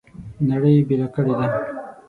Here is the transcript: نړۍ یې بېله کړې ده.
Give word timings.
نړۍ 0.49 0.71
یې 0.77 0.85
بېله 0.87 1.07
کړې 1.15 1.33
ده. 1.39 1.47